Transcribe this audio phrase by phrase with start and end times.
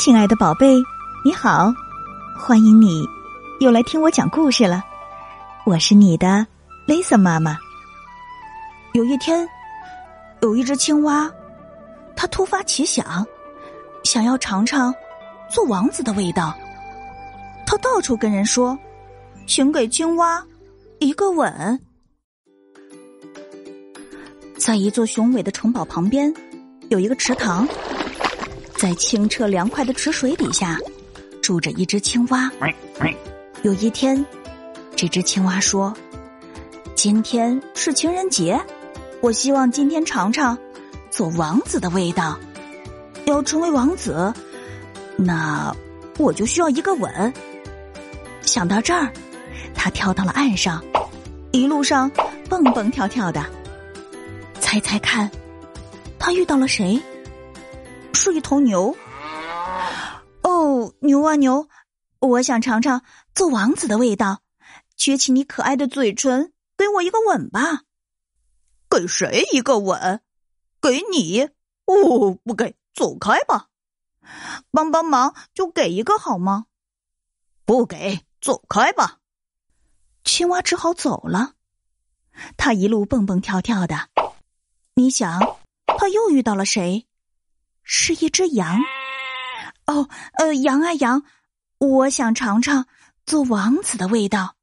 [0.00, 0.82] 亲爱的宝贝，
[1.22, 1.70] 你好，
[2.34, 3.06] 欢迎你
[3.58, 4.82] 又来听我讲故事了。
[5.66, 6.46] 我是你的
[6.88, 7.58] Lisa 妈妈。
[8.94, 9.46] 有一天，
[10.40, 11.30] 有一只青蛙，
[12.16, 13.26] 它突发奇想，
[14.02, 14.94] 想要尝尝
[15.50, 16.56] 做王子的味道。
[17.66, 18.78] 它到处跟人说
[19.46, 20.42] ：“请给青蛙
[20.98, 21.78] 一个吻。”
[24.56, 26.32] 在一座雄伟的城堡旁边，
[26.88, 27.68] 有一个池塘。
[28.80, 30.78] 在清澈凉快的池水底下，
[31.42, 32.50] 住着一只青蛙。
[33.60, 34.24] 有一天，
[34.96, 35.94] 这只青蛙说
[36.96, 38.58] ：“今天是情人节，
[39.20, 40.56] 我希望今天尝尝
[41.10, 42.40] 做王子的味道。
[43.26, 44.32] 要成为王子，
[45.14, 45.76] 那
[46.16, 47.34] 我就需要一个吻。”
[48.40, 49.12] 想到这儿，
[49.74, 50.82] 他跳到了岸上，
[51.50, 52.10] 一路上
[52.48, 53.44] 蹦蹦跳跳的。
[54.58, 55.30] 猜猜看，
[56.18, 56.98] 他遇到了谁？
[58.22, 58.94] 是一头牛。
[60.42, 61.70] 哦，牛啊牛，
[62.18, 63.02] 我想尝尝
[63.34, 64.42] 做王子的味道，
[64.98, 67.84] 撅起你可爱的嘴唇，给我一个吻吧。
[68.90, 70.20] 给谁一个吻？
[70.82, 71.48] 给你？
[71.86, 73.68] 哦，不给，走开吧。
[74.70, 76.66] 帮帮忙，就给一个好吗？
[77.64, 79.20] 不给，走开吧。
[80.24, 81.54] 青蛙只好走了。
[82.58, 84.10] 他一路蹦蹦跳跳的，
[84.92, 85.40] 你想，
[85.86, 87.06] 他又遇到了谁？
[87.92, 88.78] 是一只羊，
[89.86, 91.24] 哦，呃，羊啊羊，
[91.78, 92.86] 我想尝尝
[93.26, 94.54] 做王子的味道，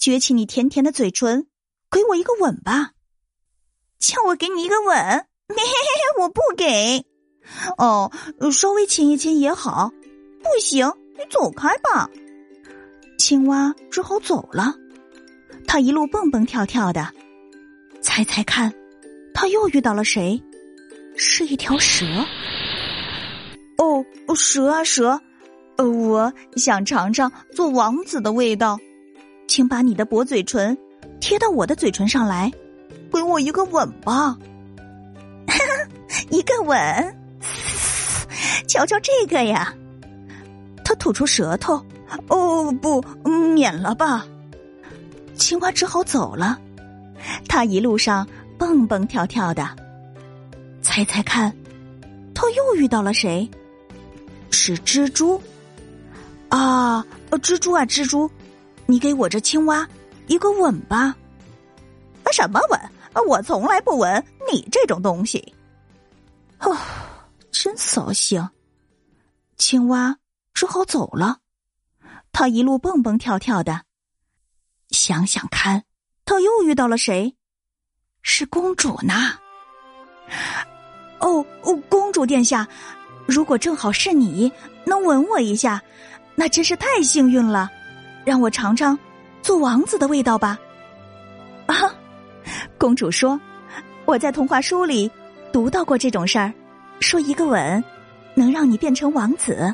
[0.00, 1.46] 撅起你甜甜的嘴唇，
[1.90, 2.92] 给我一个吻吧，
[3.98, 7.04] 叫我给你一个吻，嘿嘿嘿，我不给，
[7.76, 8.10] 哦，
[8.50, 9.92] 稍微亲一亲也好，
[10.42, 12.08] 不行，你走开吧。
[13.18, 14.74] 青蛙只好走了，
[15.66, 17.06] 他一路蹦蹦跳跳的，
[18.00, 18.72] 猜猜看，
[19.34, 20.42] 他又遇到了谁？
[21.16, 22.06] 是一条蛇。
[23.78, 25.20] 哦，蛇啊蛇，
[25.76, 28.78] 呃，我想尝尝做王子的味道，
[29.48, 30.76] 请把你的薄嘴唇
[31.20, 32.50] 贴到我的嘴唇上来，
[33.12, 34.36] 给我一个吻吧，
[36.30, 36.76] 一个吻，
[38.68, 39.74] 瞧瞧这个呀，
[40.84, 41.74] 他吐出舌头，
[42.28, 43.02] 哦不，
[43.54, 44.24] 免了吧，
[45.34, 46.58] 青蛙只好走了，
[47.48, 48.26] 他一路上
[48.58, 49.68] 蹦蹦跳跳的，
[50.94, 51.50] 猜猜看，
[52.34, 53.50] 他又遇到了谁？
[54.50, 55.42] 是蜘蛛
[56.50, 57.02] 啊！
[57.30, 58.30] 蜘蛛啊，蜘蛛，
[58.84, 59.88] 你给我这青蛙
[60.26, 61.16] 一个吻吧！
[62.30, 62.78] 什么吻？
[63.26, 65.54] 我从来不吻你这种东西。
[66.58, 66.76] 哦，
[67.50, 68.46] 真扫兴！
[69.56, 70.14] 青蛙
[70.52, 71.38] 只好走了。
[72.32, 73.84] 他一路蹦蹦跳跳的，
[74.90, 75.84] 想想看，
[76.26, 77.34] 他又遇到了谁？
[78.20, 79.38] 是公主呢！
[81.22, 82.68] 哦哦，公主殿下。
[83.26, 84.52] 如果正好是你
[84.84, 85.80] 能吻我一下，
[86.34, 87.70] 那真是太幸运了。
[88.24, 88.98] 让我尝尝
[89.42, 90.58] 做王子的味道吧。
[91.66, 91.74] 啊，
[92.76, 93.40] 公主说
[94.04, 95.10] ：“我在童话书里
[95.52, 96.52] 读到过这种事儿，
[97.00, 97.82] 说一个吻
[98.34, 99.72] 能让你变成王子。”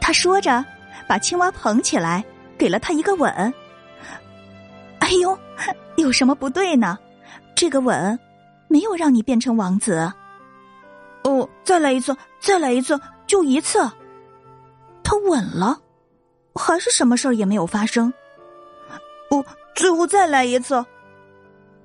[0.00, 0.64] 她说着，
[1.08, 2.24] 把青蛙捧起来，
[2.58, 3.30] 给了他一个吻。
[4.98, 5.38] 哎呦，
[5.96, 6.98] 有什么不对呢？
[7.54, 8.18] 这个吻
[8.66, 10.12] 没有让你变成王子。
[11.64, 13.78] 再来一次，再来一次，就一次。
[15.02, 15.78] 他吻了，
[16.54, 18.12] 还是什么事儿也没有发生。
[19.30, 20.84] 哦，最后再来一次，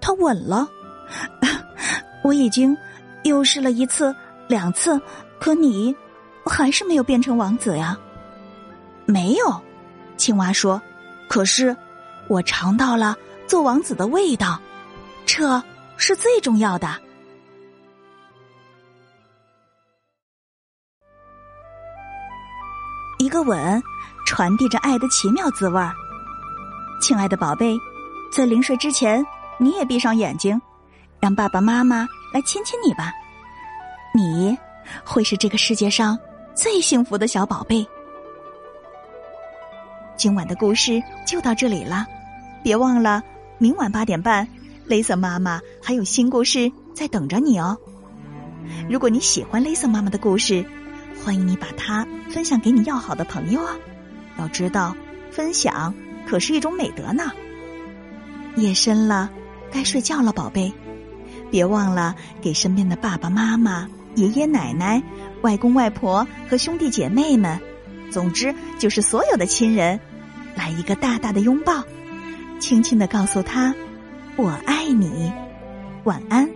[0.00, 0.68] 他吻了。
[2.24, 2.76] 我已经
[3.24, 4.14] 又试了一次、
[4.48, 5.00] 两次，
[5.40, 5.94] 可你
[6.44, 7.98] 还是没有变成王子呀？
[9.06, 9.60] 没有，
[10.16, 10.80] 青蛙说。
[11.28, 11.76] 可是
[12.26, 14.60] 我尝到了做王子的味道，
[15.26, 15.62] 这
[15.96, 16.88] 是最重要的。
[23.28, 23.82] 一个吻，
[24.24, 25.92] 传递着爱的奇妙滋味儿。
[26.98, 27.78] 亲爱的宝贝，
[28.32, 29.22] 在临睡之前，
[29.58, 30.58] 你也闭上眼睛，
[31.20, 33.12] 让爸爸妈妈来亲亲你吧。
[34.14, 34.56] 你
[35.04, 36.18] 会是这个世界上
[36.54, 37.86] 最幸福的小宝贝。
[40.16, 42.06] 今晚的故事就到这里了，
[42.62, 43.22] 别忘了
[43.58, 44.48] 明晚八点半，
[44.86, 47.76] 雷瑟妈妈还有新故事在等着你哦。
[48.88, 50.64] 如果你喜欢雷瑟妈妈的故事，
[51.22, 53.76] 欢迎你把它分享给你要好的朋友啊！
[54.38, 54.96] 要知道，
[55.30, 55.94] 分享
[56.26, 57.32] 可是一种美德呢。
[58.56, 59.30] 夜深了，
[59.72, 60.72] 该睡觉了，宝贝，
[61.50, 65.02] 别忘了给身边的爸爸妈妈、爷爷奶奶、
[65.42, 67.60] 外公外婆和兄弟姐妹们，
[68.10, 69.98] 总之就是所有的亲人，
[70.54, 71.84] 来一个大大的拥抱，
[72.58, 73.74] 轻轻的告诉他
[74.36, 75.32] ：“我爱你。”
[76.04, 76.48] 晚安。